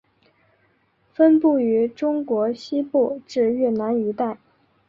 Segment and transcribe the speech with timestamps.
[1.13, 4.39] 分布于中国西部至越南一带。